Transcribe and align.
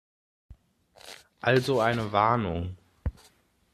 Also 1.41 1.79
eine 1.79 2.11
Warnung. 2.11 2.75